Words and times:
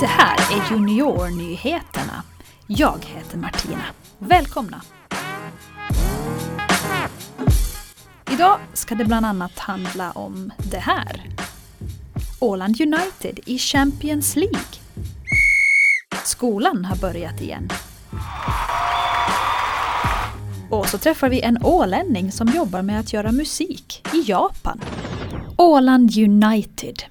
Det 0.00 0.06
här 0.06 0.36
är 0.36 0.70
Juniornyheterna. 0.70 2.22
Jag 2.66 3.04
heter 3.04 3.38
Martina. 3.38 3.84
Välkomna! 4.18 4.82
Idag 8.32 8.58
ska 8.72 8.94
det 8.94 9.04
bland 9.04 9.26
annat 9.26 9.58
handla 9.58 10.10
om 10.10 10.52
det 10.70 10.78
här. 10.78 11.30
Åland 12.40 12.80
United 12.80 13.40
i 13.46 13.58
Champions 13.58 14.36
League. 14.36 14.80
Skolan 16.24 16.84
har 16.84 16.96
börjat 16.96 17.40
igen. 17.40 17.68
Och 20.70 20.86
så 20.86 20.98
träffar 20.98 21.28
vi 21.28 21.40
en 21.40 21.58
ålänning 21.62 22.32
som 22.32 22.48
jobbar 22.48 22.82
med 22.82 23.00
att 23.00 23.12
göra 23.12 23.32
musik 23.32 24.06
i 24.12 24.30
Japan. 24.30 24.80
Åland 25.56 26.10
United 26.16 27.02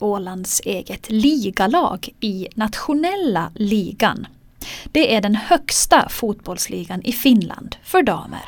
Ålands 0.00 0.60
eget 0.64 1.10
ligalag 1.10 2.08
i 2.20 2.48
nationella 2.54 3.50
ligan. 3.54 4.26
Det 4.92 5.14
är 5.14 5.20
den 5.20 5.34
högsta 5.34 6.08
fotbollsligan 6.08 7.02
i 7.04 7.12
Finland 7.12 7.76
för 7.82 8.02
damer. 8.02 8.44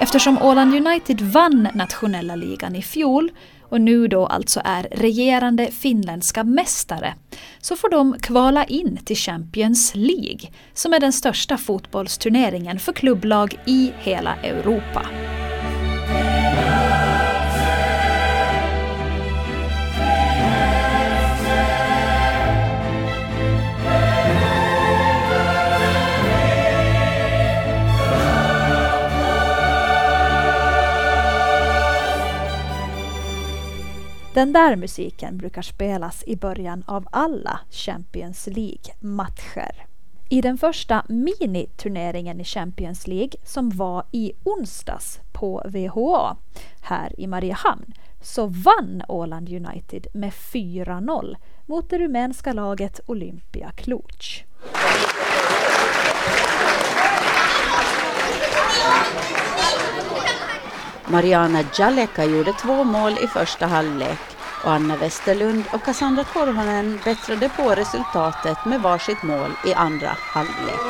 Eftersom 0.00 0.42
Åland 0.42 0.74
United 0.86 1.20
vann 1.20 1.68
nationella 1.74 2.36
ligan 2.36 2.76
i 2.76 2.82
fjol 2.82 3.30
och 3.68 3.80
nu 3.80 4.08
då 4.08 4.26
alltså 4.26 4.60
är 4.64 4.88
regerande 4.90 5.70
finländska 5.70 6.44
mästare 6.44 7.14
så 7.60 7.76
får 7.76 7.90
de 7.90 8.16
kvala 8.20 8.64
in 8.64 8.98
till 9.04 9.16
Champions 9.16 9.92
League 9.94 10.50
som 10.74 10.92
är 10.92 11.00
den 11.00 11.12
största 11.12 11.56
fotbollsturneringen 11.56 12.78
för 12.78 12.92
klubblag 12.92 13.58
i 13.66 13.92
hela 13.98 14.36
Europa. 14.36 15.06
Den 34.36 34.52
där 34.52 34.76
musiken 34.76 35.38
brukar 35.38 35.62
spelas 35.62 36.24
i 36.26 36.36
början 36.36 36.84
av 36.86 37.06
alla 37.10 37.60
Champions 37.70 38.46
League-matcher. 38.46 39.86
I 40.28 40.40
den 40.40 40.58
första 40.58 41.04
miniturneringen 41.08 42.40
i 42.40 42.44
Champions 42.44 43.06
League 43.06 43.32
som 43.44 43.70
var 43.70 44.04
i 44.12 44.32
onsdags 44.44 45.20
på 45.32 45.62
VHA 45.68 46.36
här 46.80 47.20
i 47.20 47.26
Mariehamn 47.26 47.92
så 48.20 48.46
vann 48.46 49.02
Åland 49.08 49.48
United 49.48 50.06
med 50.12 50.30
4-0 50.30 51.36
mot 51.66 51.90
det 51.90 51.98
rumänska 51.98 52.52
laget 52.52 53.00
Olympia 53.06 53.72
Cluj. 53.76 54.46
Mariana 61.08 61.64
Jaleka 61.78 62.24
gjorde 62.24 62.52
två 62.52 62.84
mål 62.84 63.12
i 63.20 63.26
första 63.26 63.66
halvlek 63.66 64.18
och 64.64 64.72
Anna 64.72 64.96
Westerlund 64.96 65.64
och 65.72 65.84
Cassandra 65.84 66.24
Korhonen 66.24 67.00
bättrade 67.04 67.48
på 67.48 67.70
resultatet 67.70 68.64
med 68.64 68.82
varsitt 68.82 69.22
mål 69.22 69.50
i 69.66 69.74
andra 69.74 70.16
halvlek. 70.20 70.80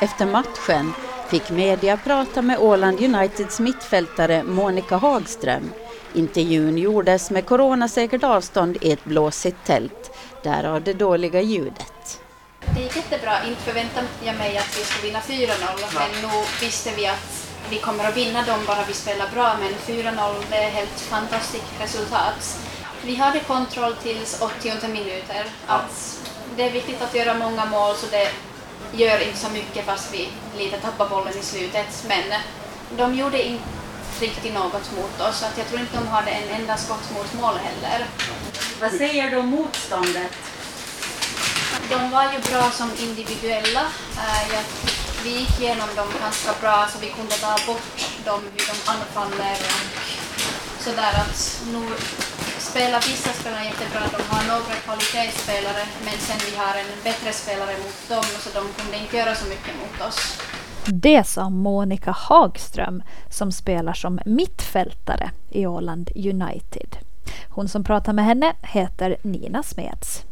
Efter 0.00 0.26
matchen 0.26 0.92
fick 1.28 1.50
media 1.50 1.96
prata 1.96 2.42
med 2.42 2.58
Åland 2.58 3.00
Uniteds 3.00 3.60
mittfältare 3.60 4.44
Monica 4.44 4.96
Hagström 4.96 5.70
Intervjun 6.14 6.78
gjordes 6.78 7.30
med 7.30 7.46
coronasäkert 7.46 8.24
avstånd 8.24 8.76
i 8.80 8.92
ett 8.92 9.04
blåsigt 9.04 9.56
tält, 9.66 10.16
därav 10.42 10.82
det 10.82 10.92
dåliga 10.92 11.40
ljudet. 11.40 12.20
Det 12.74 12.82
gick 12.82 12.96
jättebra. 12.96 13.46
Inte 13.48 13.60
förväntade 13.60 14.06
jag 14.24 14.36
mig 14.36 14.58
att 14.58 14.78
vi 14.78 14.84
skulle 14.84 15.06
vinna 15.06 15.20
4-0, 15.20 15.54
men 15.94 16.30
nu 16.30 16.44
visste 16.60 16.90
vi 16.96 17.06
att 17.06 17.48
vi 17.70 17.78
kommer 17.78 18.04
att 18.04 18.16
vinna 18.16 18.42
dem 18.42 18.60
bara 18.66 18.84
vi 18.88 18.94
spelar 18.94 19.28
bra, 19.34 19.56
men 19.60 19.96
4-0 19.96 20.34
det 20.50 20.56
är 20.56 20.70
helt 20.70 21.00
fantastiskt 21.00 21.80
resultat. 21.80 22.58
Vi 23.04 23.14
hade 23.14 23.40
kontroll 23.40 23.94
tills 24.02 24.42
80 24.42 24.88
minuter. 24.88 25.44
Att 25.66 26.20
det 26.56 26.62
är 26.62 26.70
viktigt 26.70 27.02
att 27.02 27.14
göra 27.14 27.34
många 27.34 27.64
mål 27.64 27.96
så 27.96 28.06
det 28.10 28.28
gör 28.92 29.26
inte 29.26 29.38
så 29.38 29.50
mycket 29.50 29.86
fast 29.86 30.14
vi 30.14 30.28
lite 30.58 30.76
tappar 30.76 31.08
bollen 31.08 31.38
i 31.38 31.42
slutet. 31.42 32.04
Men 32.08 32.40
de 32.96 33.14
gjorde 33.14 33.42
inte 33.42 33.81
riktigt 34.20 34.54
något 34.54 34.92
mot 34.96 35.20
oss. 35.20 35.38
Så 35.38 35.46
att 35.46 35.58
jag 35.58 35.66
tror 35.68 35.80
inte 35.80 35.96
de 35.96 36.08
hade 36.08 36.30
en 36.30 36.48
enda 36.60 36.76
skott 36.76 37.10
mot 37.14 37.34
mål 37.40 37.56
heller. 37.56 38.06
Vad 38.80 38.92
säger 38.92 39.30
du 39.30 39.36
om 39.36 39.46
motståndet? 39.46 40.32
De 41.90 42.10
var 42.10 42.32
ju 42.32 42.38
bra 42.50 42.70
som 42.70 42.90
individuella. 42.98 43.84
Eh, 44.16 44.60
vi 45.24 45.30
gick 45.30 45.60
igenom 45.60 45.88
dem 45.96 46.08
ganska 46.20 46.52
bra 46.60 46.88
så 46.92 46.98
vi 46.98 47.10
kunde 47.10 47.34
ta 47.34 47.58
bort 47.66 47.98
dem, 48.24 48.40
hur 48.52 48.66
de 48.66 48.90
anfaller 48.92 49.58
och 50.76 50.82
sådär 50.82 51.14
att 51.22 51.62
nu 51.72 51.82
spelar 52.58 53.00
vissa 53.00 53.32
spelare 53.32 53.64
jättebra, 53.64 54.00
de 54.16 54.22
har 54.34 54.42
några 54.44 54.74
kvalitetsspelare 54.84 55.86
men 56.04 56.18
sen 56.18 56.36
vi 56.50 56.56
har 56.56 56.74
en 56.74 56.86
bättre 57.04 57.32
spelare 57.32 57.74
mot 57.78 58.08
dem 58.08 58.24
så 58.40 58.50
de 58.58 58.72
kunde 58.72 58.96
inte 58.96 59.16
göra 59.16 59.34
så 59.34 59.46
mycket 59.46 59.74
mot 59.80 60.08
oss. 60.08 60.38
Det 60.86 61.24
sa 61.26 61.50
Monica 61.50 62.10
Hagström 62.10 63.02
som 63.30 63.52
spelar 63.52 63.92
som 63.92 64.20
mittfältare 64.26 65.30
i 65.50 65.66
Åland 65.66 66.10
United. 66.14 66.96
Hon 67.48 67.68
som 67.68 67.84
pratar 67.84 68.12
med 68.12 68.24
henne 68.24 68.52
heter 68.62 69.16
Nina 69.22 69.62
Smeds. 69.62 70.22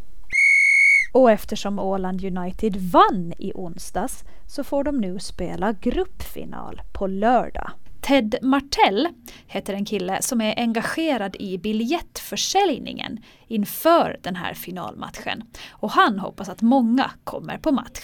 Och 1.13 1.31
eftersom 1.31 1.79
Åland 1.79 2.25
United 2.25 2.77
vann 2.77 3.33
i 3.39 3.53
onsdags 3.55 4.25
så 4.47 4.65
får 4.65 4.85
de 4.85 4.99
nu 4.99 5.19
spela 5.19 5.73
gruppfinal 5.73 6.83
på 6.93 7.07
lördag. 7.07 7.71
Ted 8.01 8.35
Martell 8.43 9.09
heter 9.47 9.75
en 9.75 9.85
kille 9.85 10.23
som 10.23 10.41
är 10.41 10.59
engagerad 10.59 11.37
i 11.39 11.59
biljettförsäljningen 11.59 13.19
inför 13.47 14.19
den 14.23 14.37
här 14.37 14.55
finalmatchen. 14.55 15.43
Och 15.71 15.91
han 15.91 16.19
hoppas 16.19 16.49
att 16.49 16.63
många 16.63 17.11
kommer 17.25 17.59
på 17.59 17.73
match 17.73 18.01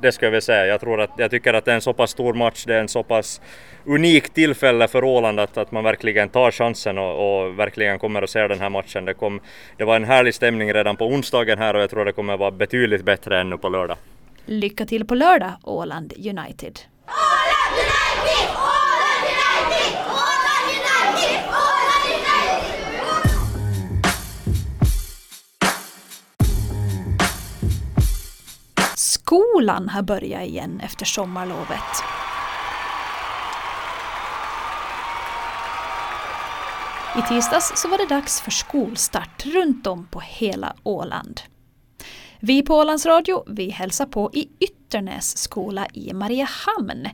det 0.00 0.12
ska 0.12 0.26
jag 0.26 0.30
väl 0.30 0.42
säga. 0.42 0.66
Jag, 0.66 0.80
tror 0.80 1.00
att, 1.00 1.10
jag 1.16 1.30
tycker 1.30 1.54
att 1.54 1.64
det 1.64 1.70
är 1.70 1.74
en 1.74 1.80
så 1.80 1.92
pass 1.92 2.10
stor 2.10 2.34
match, 2.34 2.64
det 2.66 2.74
är 2.74 2.80
en 2.80 2.88
så 2.88 3.02
pass 3.02 3.40
unik 3.84 4.34
tillfälle 4.34 4.88
för 4.88 5.04
Åland 5.04 5.40
att, 5.40 5.56
att 5.56 5.72
man 5.72 5.84
verkligen 5.84 6.28
tar 6.28 6.50
chansen 6.50 6.98
och, 6.98 7.44
och 7.44 7.58
verkligen 7.58 7.98
kommer 7.98 8.22
att 8.22 8.30
se 8.30 8.48
den 8.48 8.60
här 8.60 8.70
matchen. 8.70 9.04
Det, 9.04 9.14
kom, 9.14 9.40
det 9.76 9.84
var 9.84 9.96
en 9.96 10.04
härlig 10.04 10.34
stämning 10.34 10.74
redan 10.74 10.96
på 10.96 11.06
onsdagen 11.06 11.58
här 11.58 11.74
och 11.74 11.82
jag 11.82 11.90
tror 11.90 12.04
det 12.04 12.12
kommer 12.12 12.32
att 12.32 12.40
vara 12.40 12.50
betydligt 12.50 13.04
bättre 13.04 13.40
ännu 13.40 13.58
på 13.58 13.68
lördag. 13.68 13.96
Lycka 14.46 14.86
till 14.86 15.06
på 15.06 15.14
lördag 15.14 15.52
Åland 15.62 16.12
United! 16.16 16.78
Åland 17.06 17.74
United! 17.78 18.48
Åland 18.54 19.24
United! 19.26 20.04
Åland 20.10 20.70
United! 20.70 21.40
Åland 21.48 21.83
Skolan 29.26 29.88
har 29.88 30.02
börjat 30.02 30.46
igen 30.46 30.80
efter 30.80 31.04
sommarlovet. 31.04 32.02
I 37.18 37.22
tisdags 37.28 37.72
så 37.76 37.88
var 37.88 37.98
det 37.98 38.06
dags 38.06 38.40
för 38.40 38.50
skolstart 38.50 39.46
runt 39.46 39.86
om 39.86 40.06
på 40.06 40.20
hela 40.20 40.76
Åland. 40.82 41.40
Vi 42.40 42.62
på 42.62 42.74
Ålands 42.74 43.06
Radio 43.06 43.44
vi 43.46 43.70
hälsar 43.70 44.06
på 44.06 44.30
i 44.32 44.48
Ytternäs 44.60 45.38
skola 45.38 45.86
i 45.92 46.12
Mariehamn 46.12 47.08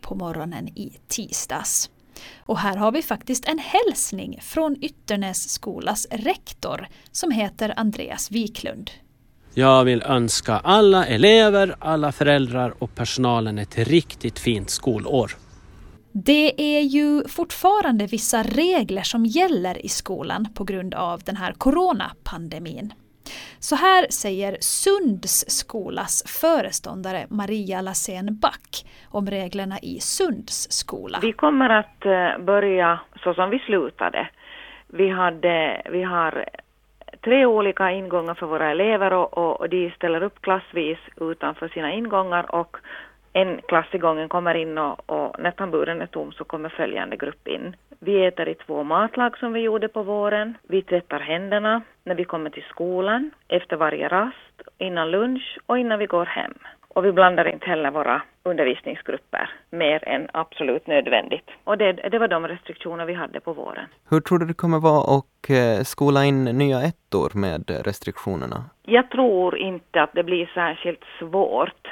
på 0.00 0.14
morgonen 0.14 0.68
i 0.68 0.98
tisdags. 1.08 1.90
Och 2.38 2.58
här 2.58 2.76
har 2.76 2.92
vi 2.92 3.02
faktiskt 3.02 3.48
en 3.48 3.58
hälsning 3.58 4.38
från 4.42 4.76
Ytternäs 4.84 5.48
skolas 5.48 6.06
rektor 6.10 6.88
som 7.12 7.30
heter 7.30 7.74
Andreas 7.76 8.30
Wiklund. 8.30 8.90
Jag 9.58 9.84
vill 9.84 10.02
önska 10.02 10.60
alla 10.64 11.06
elever, 11.06 11.74
alla 11.78 12.12
föräldrar 12.12 12.72
och 12.78 12.94
personalen 12.94 13.58
ett 13.58 13.78
riktigt 13.78 14.38
fint 14.38 14.70
skolår. 14.70 15.30
Det 16.12 16.76
är 16.78 16.80
ju 16.80 17.28
fortfarande 17.28 18.06
vissa 18.06 18.42
regler 18.42 19.02
som 19.02 19.26
gäller 19.26 19.86
i 19.86 19.88
skolan 19.88 20.48
på 20.56 20.64
grund 20.64 20.94
av 20.94 21.20
den 21.20 21.36
här 21.36 21.52
coronapandemin. 21.52 22.92
Så 23.58 23.76
här 23.76 24.06
säger 24.10 24.56
Sunds 24.60 25.44
skolas 25.48 26.40
föreståndare 26.40 27.26
Maria 27.30 27.80
Lassén 27.80 28.38
Back 28.40 28.86
om 29.08 29.26
reglerna 29.26 29.78
i 29.82 30.00
Sunds 30.00 30.72
skola. 30.72 31.18
Vi 31.22 31.32
kommer 31.32 31.70
att 31.70 32.06
eh, 32.06 32.44
börja 32.44 33.00
så 33.24 33.34
som 33.34 33.50
vi 33.50 33.58
slutade. 33.58 34.28
Vi, 34.86 35.08
hade, 35.10 35.82
vi 35.90 36.02
har 36.02 36.48
tre 37.20 37.46
olika 37.46 37.90
ingångar 37.90 38.34
för 38.34 38.46
våra 38.46 38.70
elever 38.70 39.12
och, 39.12 39.38
och, 39.38 39.60
och 39.60 39.68
de 39.68 39.90
ställer 39.90 40.22
upp 40.22 40.42
klassvis 40.42 40.98
utanför 41.20 41.68
sina 41.68 41.92
ingångar 41.92 42.54
och 42.54 42.76
en 43.32 43.60
klass 43.68 43.86
i 43.92 43.98
gången 43.98 44.28
kommer 44.28 44.54
in 44.54 44.78
och, 44.78 45.10
och 45.10 45.36
när 45.38 45.50
tamburen 45.50 46.00
är 46.00 46.06
tom 46.06 46.32
så 46.32 46.44
kommer 46.44 46.68
följande 46.68 47.16
grupp 47.16 47.48
in. 47.48 47.76
Vi 48.00 48.26
äter 48.26 48.48
i 48.48 48.54
två 48.54 48.82
matlag 48.82 49.38
som 49.38 49.52
vi 49.52 49.60
gjorde 49.60 49.88
på 49.88 50.02
våren. 50.02 50.54
Vi 50.68 50.82
tvättar 50.82 51.20
händerna 51.20 51.82
när 52.04 52.14
vi 52.14 52.24
kommer 52.24 52.50
till 52.50 52.64
skolan, 52.70 53.30
efter 53.48 53.76
varje 53.76 54.08
rast, 54.08 54.62
innan 54.78 55.10
lunch 55.10 55.58
och 55.66 55.78
innan 55.78 55.98
vi 55.98 56.06
går 56.06 56.26
hem. 56.26 56.54
Och 56.94 57.04
vi 57.04 57.12
blandar 57.12 57.48
inte 57.48 57.66
heller 57.66 57.90
våra 57.90 58.22
undervisningsgrupper 58.42 59.50
mer 59.70 60.08
än 60.08 60.28
absolut 60.32 60.86
nödvändigt. 60.86 61.50
Och 61.64 61.78
det, 61.78 61.92
det 61.92 62.18
var 62.18 62.28
de 62.28 62.48
restriktioner 62.48 63.04
vi 63.06 63.14
hade 63.14 63.40
på 63.40 63.52
våren. 63.52 63.86
Hur 64.10 64.20
tror 64.20 64.38
du 64.38 64.46
det 64.46 64.54
kommer 64.54 64.78
vara 64.78 65.18
att 65.18 65.50
eh, 65.50 65.84
skola 65.84 66.24
in 66.24 66.44
nya 66.44 66.82
ettor 66.82 67.30
med 67.34 67.70
restriktionerna? 67.84 68.64
Jag 68.82 69.10
tror 69.10 69.58
inte 69.58 70.02
att 70.02 70.12
det 70.14 70.24
blir 70.24 70.50
särskilt 70.54 71.04
svårt. 71.18 71.88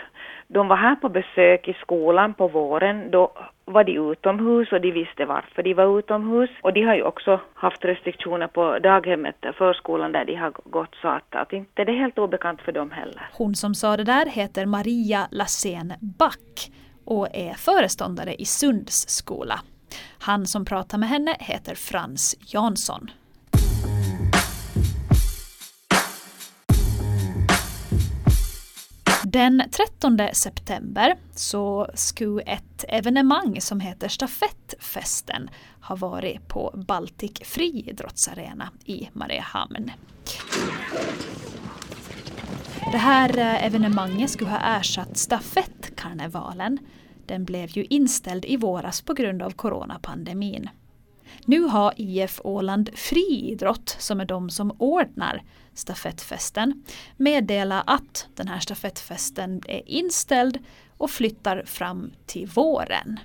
De 0.48 0.68
var 0.68 0.76
här 0.76 0.96
på 0.96 1.08
besök 1.08 1.68
i 1.68 1.72
skolan 1.72 2.34
på 2.34 2.48
våren. 2.48 3.10
Då 3.10 3.32
var 3.66 3.84
de 3.84 4.12
utomhus 4.12 4.72
och 4.72 4.80
de 4.80 4.92
visste 4.92 5.24
varför 5.24 5.62
de 5.62 5.74
var 5.74 5.98
utomhus. 5.98 6.50
Och 6.62 6.72
de 6.72 6.82
har 6.82 6.94
ju 6.94 7.02
också 7.02 7.40
haft 7.54 7.84
restriktioner 7.84 8.46
på 8.46 8.78
daghemmet, 8.78 9.36
förskolan 9.58 10.12
där 10.12 10.24
de 10.24 10.34
har 10.34 10.52
gått 10.64 10.94
så 11.02 11.08
att, 11.08 11.34
att 11.34 11.52
inte 11.52 11.84
det 11.84 11.92
är 11.92 11.98
helt 11.98 12.18
obekant 12.18 12.60
för 12.60 12.72
dem 12.72 12.90
heller. 12.90 13.28
Hon 13.32 13.54
som 13.54 13.74
sa 13.74 13.96
det 13.96 14.04
där 14.04 14.26
heter 14.26 14.66
Maria 14.66 15.28
Lassén 15.30 15.92
Back 16.00 16.70
och 17.04 17.28
är 17.32 17.54
föreståndare 17.54 18.34
i 18.34 18.44
Sunds 18.44 19.08
skola. 19.08 19.60
Han 20.18 20.46
som 20.46 20.64
pratar 20.64 20.98
med 20.98 21.08
henne 21.08 21.36
heter 21.40 21.74
Frans 21.74 22.36
Jansson. 22.54 23.10
Den 29.36 29.62
13 29.70 30.20
september 30.32 31.16
så 31.34 31.90
skulle 31.94 32.42
ett 32.42 32.84
evenemang 32.88 33.60
som 33.60 33.80
heter 33.80 34.08
Stafettfesten 34.08 35.50
ha 35.80 35.96
varit 35.96 36.48
på 36.48 36.74
Baltic 36.86 37.32
friidrottsarena 37.44 38.68
i 38.84 39.08
Mariehamn. 39.12 39.90
Det 42.92 42.98
här 42.98 43.38
eh, 43.38 43.66
evenemanget 43.66 44.30
skulle 44.30 44.50
ha 44.50 44.78
ersatt 44.78 45.16
stafettkarnevalen. 45.16 46.78
Den 47.26 47.44
blev 47.44 47.68
ju 47.78 47.84
inställd 47.84 48.44
i 48.44 48.56
våras 48.56 49.02
på 49.02 49.14
grund 49.14 49.42
av 49.42 49.50
coronapandemin. 49.50 50.68
Nu 51.44 51.60
har 51.60 51.94
IF 51.96 52.40
Åland 52.44 52.90
Friidrott, 52.94 53.96
som 53.98 54.20
är 54.20 54.24
de 54.24 54.50
som 54.50 54.76
ordnar 54.78 55.42
stafettfesten, 55.74 56.84
meddelat 57.16 57.84
att 57.86 58.28
den 58.34 58.48
här 58.48 58.60
stafettfesten 58.60 59.62
är 59.68 59.82
inställd 59.86 60.58
och 60.96 61.10
flyttar 61.10 61.62
fram 61.66 62.12
till 62.26 62.46
våren. 62.46 63.20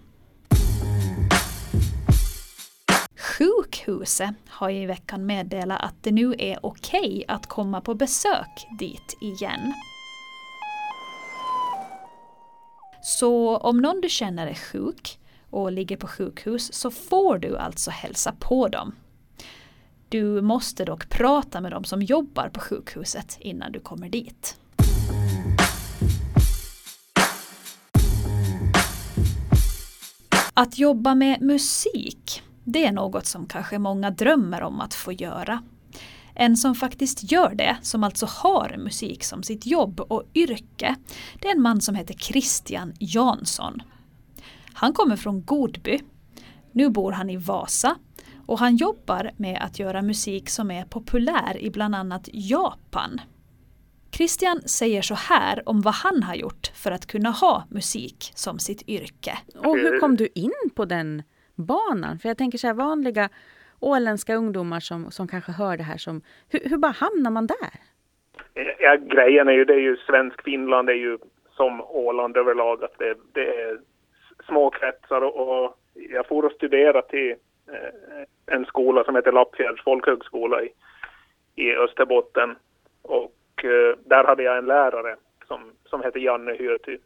Sjukhuset 3.15 4.35
har 4.47 4.69
i 4.69 4.85
veckan 4.85 5.25
meddelat 5.25 5.81
att 5.81 5.95
det 6.01 6.11
nu 6.11 6.35
är 6.37 6.65
okej 6.65 6.99
okay 6.99 7.23
att 7.27 7.47
komma 7.47 7.81
på 7.81 7.93
besök 7.93 8.67
dit 8.79 9.17
igen. 9.21 9.73
Så 13.03 13.57
om 13.57 13.77
någon 13.77 14.01
du 14.01 14.09
känner 14.09 14.47
är 14.47 14.53
sjuk 14.53 15.17
och 15.51 15.71
ligger 15.71 15.98
på 15.98 16.07
sjukhus 16.07 16.74
så 16.74 16.92
får 16.92 17.38
du 17.38 17.57
alltså 17.57 17.92
hälsa 17.92 18.36
på 18.39 18.68
dem. 18.68 18.95
Du 20.09 20.42
måste 20.42 20.86
dock 20.86 21.09
prata 21.09 21.62
med 21.62 21.71
de 21.71 21.83
som 21.83 22.01
jobbar 22.01 22.50
på 22.50 22.59
sjukhuset 22.59 23.38
innan 23.39 23.71
du 23.71 23.80
kommer 23.80 24.09
dit. 24.09 24.57
Att 30.53 30.77
jobba 30.77 31.15
med 31.15 31.42
musik, 31.42 32.44
det 32.63 32.86
är 32.86 32.92
något 32.92 33.25
som 33.25 33.45
kanske 33.45 33.80
många 33.80 34.12
drömmer 34.12 34.62
om 34.62 34.81
att 34.81 34.94
få 34.94 35.12
göra. 35.12 35.63
En 36.36 36.57
som 36.57 36.75
faktiskt 36.75 37.31
gör 37.31 37.56
det, 37.56 37.77
som 37.81 38.04
alltså 38.04 38.25
har 38.30 38.75
musik 38.77 39.24
som 39.24 39.44
sitt 39.44 39.65
jobb 39.65 40.00
och 40.00 40.24
yrke, 40.33 40.95
det 41.42 41.47
är 41.47 41.56
en 41.56 41.62
man 41.62 41.81
som 41.81 41.95
heter 41.95 42.13
Christian 42.13 42.94
Jansson. 43.00 43.81
Han 44.73 44.94
kommer 44.94 45.15
från 45.15 45.45
Godby. 45.45 46.00
Nu 46.71 46.89
bor 46.89 47.12
han 47.12 47.29
i 47.29 47.38
Vasa 47.38 47.95
och 48.47 48.59
han 48.59 48.75
jobbar 48.75 49.31
med 49.38 49.59
att 49.62 49.79
göra 49.79 50.01
musik 50.01 50.50
som 50.50 50.71
är 50.71 50.85
populär 50.85 51.57
i 51.57 51.69
bland 51.69 51.95
annat 51.95 52.29
Japan. 52.33 53.21
Christian 54.12 54.62
säger 54.62 55.01
så 55.01 55.15
här 55.15 55.69
om 55.69 55.81
vad 55.81 55.94
han 55.94 56.23
har 56.23 56.35
gjort 56.35 56.71
för 56.83 56.91
att 56.91 57.06
kunna 57.06 57.29
ha 57.29 57.63
musik 57.69 58.31
som 58.35 58.59
sitt 58.59 58.89
yrke. 58.89 59.38
Och 59.56 59.77
hur 59.77 60.00
kom 60.00 60.15
du 60.15 60.27
in 60.35 60.69
på 60.75 60.85
den 60.85 61.23
banan? 61.56 62.19
För 62.19 62.29
jag 62.29 62.38
tänker 62.38 62.57
så 62.57 62.68
här 62.68 62.73
vanliga 62.73 63.29
åländska 63.79 64.35
ungdomar 64.35 64.79
som, 64.79 65.12
som 65.12 65.27
kanske 65.27 65.51
hör 65.51 65.77
det 65.77 65.83
här 65.83 65.97
som, 65.97 66.21
hur, 66.50 66.69
hur 66.69 66.77
bara 66.77 66.91
hamnar 66.91 67.31
man 67.31 67.47
där? 67.47 67.79
Ja, 68.79 68.95
grejen 68.95 69.47
är 69.47 69.51
ju, 69.51 69.65
det 69.65 69.73
är 69.73 69.79
ju 69.79 69.97
svensk 69.97 70.44
Finland 70.44 70.89
är 70.89 70.94
ju 70.94 71.18
som 71.51 71.81
Åland 71.81 72.38
överlag 72.38 72.83
att 72.83 72.97
det, 72.97 73.15
det 73.33 73.47
är 73.62 73.79
små 74.45 74.69
kretsar 74.69 75.21
och, 75.21 75.63
och 75.63 75.77
jag 75.93 76.27
får 76.27 76.43
och 76.45 76.51
studera 76.51 77.01
till 77.01 77.31
eh, 77.67 78.55
en 78.55 78.65
skola 78.65 79.03
som 79.03 79.15
heter 79.15 79.31
Lappfjärds 79.31 79.83
folkhögskola 79.83 80.63
i, 80.63 80.69
i 81.55 81.75
Österbotten. 81.75 82.55
Och 83.01 83.65
eh, 83.65 83.97
där 84.05 84.23
hade 84.23 84.43
jag 84.43 84.57
en 84.57 84.65
lärare 84.65 85.15
som, 85.47 85.59
som 85.85 86.01
hette 86.01 86.19
Janne 86.19 86.53
Hyöty. 86.53 86.97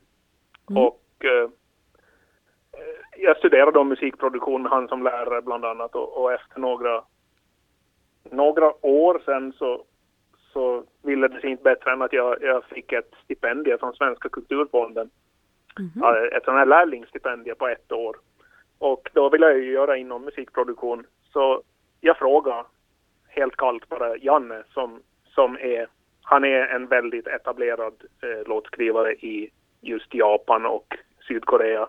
Mm. 0.69 0.83
Och 0.83 1.25
eh, 1.25 1.49
jag 3.17 3.37
studerade 3.37 3.79
om 3.79 3.89
musikproduktion 3.89 4.61
med 4.61 4.71
han 4.71 4.87
som 4.87 5.03
lärare 5.03 5.41
bland 5.41 5.65
annat 5.65 5.95
och, 5.95 6.21
och 6.21 6.33
efter 6.33 6.59
några, 6.59 7.03
några 8.31 8.85
år 8.85 9.21
sen 9.25 9.53
så, 9.53 9.83
så 10.53 10.83
ville 11.03 11.27
det 11.27 11.41
sig 11.41 11.49
inte 11.49 11.63
bättre 11.63 11.91
än 11.91 12.01
att 12.01 12.13
jag, 12.13 12.43
jag 12.43 12.63
fick 12.65 12.93
ett 12.93 13.11
stipendium 13.23 13.79
från 13.79 13.93
Svenska 13.93 14.29
kulturfonden 14.29 15.09
Mm. 15.79 16.29
Ett 16.31 16.43
sånt 16.43 16.57
här 16.57 16.65
lärlingsstipendium 16.65 17.57
på 17.57 17.67
ett 17.67 17.91
år. 17.91 18.15
Och 18.79 19.09
då 19.13 19.29
ville 19.29 19.45
jag 19.45 19.59
ju 19.59 19.71
göra 19.71 19.97
inom 19.97 20.25
musikproduktion. 20.25 21.05
Så 21.33 21.61
jag 22.01 22.17
frågade 22.17 22.63
helt 23.27 23.55
kallt 23.55 23.89
bara 23.89 24.17
Janne 24.17 24.63
som, 24.73 25.01
som 25.25 25.57
är, 25.57 25.87
han 26.21 26.43
är 26.43 26.67
en 26.67 26.87
väldigt 26.87 27.27
etablerad 27.27 27.93
eh, 28.21 28.47
låtskrivare 28.47 29.13
i 29.13 29.49
just 29.81 30.13
Japan 30.13 30.65
och 30.65 30.97
Sydkorea. 31.27 31.87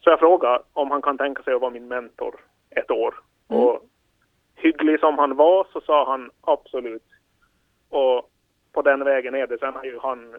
Så 0.00 0.10
jag 0.10 0.18
frågade 0.18 0.62
om 0.72 0.90
han 0.90 1.02
kan 1.02 1.18
tänka 1.18 1.42
sig 1.42 1.54
att 1.54 1.60
vara 1.60 1.70
min 1.70 1.88
mentor 1.88 2.34
ett 2.70 2.90
år. 2.90 3.14
Mm. 3.48 3.62
Och 3.62 3.82
hygglig 4.56 5.00
som 5.00 5.18
han 5.18 5.36
var 5.36 5.66
så 5.72 5.80
sa 5.80 6.10
han 6.10 6.30
absolut. 6.40 7.08
Och 7.88 8.30
på 8.72 8.82
den 8.82 9.04
vägen 9.04 9.34
är 9.34 9.46
det. 9.46 9.58
Sen 9.58 9.74
har 9.74 9.84
ju 9.84 9.98
han 9.98 10.34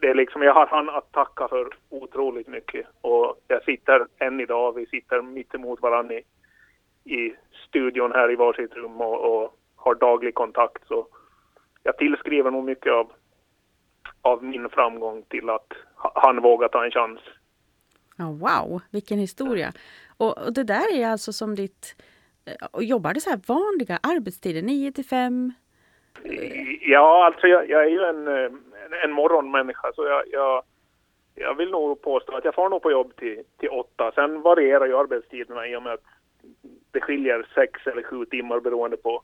det 0.00 0.06
är 0.06 0.14
liksom, 0.14 0.42
jag 0.42 0.54
har 0.54 0.66
han 0.66 0.88
att 0.88 1.12
tacka 1.12 1.48
för 1.48 1.68
otroligt 1.88 2.48
mycket. 2.48 2.86
Och 3.00 3.40
jag 3.48 3.64
sitter 3.64 4.06
än 4.18 4.40
idag, 4.40 4.72
vi 4.72 4.86
sitter 4.86 5.22
mitt 5.22 5.54
emot 5.54 5.82
varandra 5.82 6.14
i, 6.14 6.24
i 7.04 7.34
studion 7.68 8.12
här 8.12 8.32
i 8.32 8.36
varsitt 8.36 8.74
rum 8.74 9.00
och, 9.00 9.42
och, 9.42 9.56
har 9.76 9.94
daglig 9.94 10.34
kontakt. 10.34 10.86
Så 10.86 11.06
jag 11.82 11.96
tillskriver 11.96 12.50
nog 12.50 12.64
mycket 12.64 12.92
av, 12.92 13.12
av 14.22 14.44
min 14.44 14.68
framgång 14.68 15.22
till 15.22 15.50
att 15.50 15.72
han 15.94 16.42
vågar 16.42 16.68
ta 16.68 16.84
en 16.84 16.90
chans. 16.90 17.20
Oh, 18.18 18.38
wow, 18.38 18.80
vilken 18.90 19.18
historia! 19.18 19.72
Och, 20.16 20.38
och 20.38 20.52
det 20.52 20.64
där 20.64 20.98
är 20.98 21.06
alltså 21.06 21.32
som 21.32 21.54
ditt... 21.54 21.96
Eh, 22.44 22.66
och 22.70 22.84
jobbar 22.84 23.14
du 23.14 23.20
så 23.20 23.30
här 23.30 23.40
vanliga 23.46 23.98
arbetstider, 24.02 24.62
9 24.62 24.92
till 24.92 25.04
5? 25.04 25.52
Ja, 26.80 27.26
alltså 27.26 27.46
jag, 27.46 27.70
jag 27.70 27.82
är 27.82 27.90
ju 27.90 28.04
en 28.04 28.28
eh, 28.28 28.50
en 28.92 29.12
morgonmänniska 29.12 29.92
så 29.94 30.04
jag, 30.04 30.22
jag, 30.30 30.62
jag 31.34 31.54
vill 31.54 31.70
nog 31.70 32.02
påstå 32.02 32.36
att 32.36 32.44
jag 32.44 32.54
får 32.54 32.68
nog 32.68 32.82
på 32.82 32.90
jobb 32.90 33.16
till, 33.16 33.42
till 33.58 33.68
åtta. 33.68 34.12
Sen 34.14 34.42
varierar 34.42 34.86
ju 34.86 34.96
arbetstiderna 34.96 35.68
i 35.68 35.76
och 35.76 35.82
med 35.82 35.92
att 35.92 36.04
det 36.90 37.00
skiljer 37.00 37.46
sex 37.54 37.86
eller 37.86 38.02
sju 38.02 38.24
timmar 38.24 38.60
beroende 38.60 38.96
på 38.96 39.22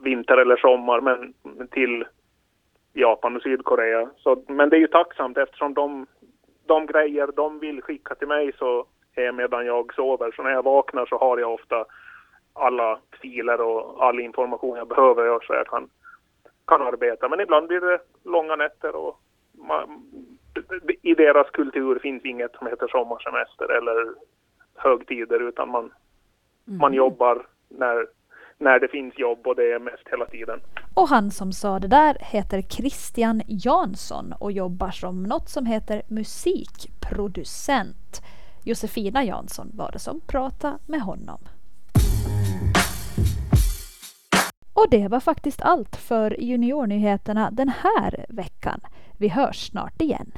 vinter 0.00 0.36
eller 0.36 0.56
sommar 0.56 1.00
men 1.00 1.34
till 1.68 2.04
Japan 2.92 3.36
och 3.36 3.42
Sydkorea. 3.42 4.10
Så, 4.16 4.44
men 4.48 4.68
det 4.68 4.76
är 4.76 4.80
ju 4.80 4.86
tacksamt 4.86 5.38
eftersom 5.38 5.74
de, 5.74 6.06
de 6.66 6.86
grejer 6.86 7.30
de 7.36 7.58
vill 7.58 7.82
skicka 7.82 8.14
till 8.14 8.28
mig 8.28 8.52
så 8.58 8.86
är 9.14 9.32
medan 9.32 9.66
jag 9.66 9.94
sover. 9.94 10.32
Så 10.36 10.42
när 10.42 10.50
jag 10.50 10.62
vaknar 10.62 11.06
så 11.06 11.18
har 11.18 11.38
jag 11.38 11.54
ofta 11.54 11.84
alla 12.52 12.98
filer 13.22 13.60
och 13.60 14.04
all 14.04 14.20
information 14.20 14.76
jag 14.76 14.88
behöver 14.88 15.40
så 15.46 15.54
jag 15.54 15.66
kan 15.66 15.88
kan 16.66 16.82
arbeta. 16.82 17.28
Men 17.28 17.40
ibland 17.40 17.68
blir 17.68 17.80
det 17.80 17.98
långa 18.24 18.56
nätter 18.56 18.96
och 18.96 19.20
man, 19.52 20.02
i 21.02 21.14
deras 21.14 21.50
kultur 21.50 21.98
finns 21.98 22.24
inget 22.24 22.56
som 22.56 22.66
heter 22.66 22.88
sommarsemester 22.88 23.78
eller 23.78 24.14
högtider 24.74 25.48
utan 25.48 25.70
man, 25.70 25.92
mm. 26.66 26.78
man 26.78 26.94
jobbar 26.94 27.46
när, 27.68 28.06
när 28.58 28.80
det 28.80 28.88
finns 28.88 29.18
jobb 29.18 29.46
och 29.46 29.56
det 29.56 29.72
är 29.72 29.78
mest 29.78 30.08
hela 30.10 30.26
tiden. 30.26 30.60
Och 30.94 31.08
han 31.08 31.30
som 31.30 31.52
sa 31.52 31.78
det 31.78 31.88
där 31.88 32.16
heter 32.20 32.62
Christian 32.62 33.42
Jansson 33.46 34.34
och 34.40 34.52
jobbar 34.52 34.90
som 34.90 35.22
något 35.22 35.48
som 35.48 35.66
heter 35.66 36.02
musikproducent. 36.08 38.22
Josefina 38.64 39.24
Jansson 39.24 39.70
var 39.74 39.92
det 39.92 39.98
som 39.98 40.20
pratade 40.20 40.78
med 40.86 41.00
honom. 41.00 41.38
Och 44.76 44.86
det 44.90 45.08
var 45.08 45.20
faktiskt 45.20 45.62
allt 45.62 45.96
för 45.96 46.40
Juniornyheterna 46.40 47.50
den 47.50 47.68
här 47.68 48.26
veckan. 48.28 48.80
Vi 49.18 49.28
hörs 49.28 49.68
snart 49.70 50.02
igen. 50.02 50.32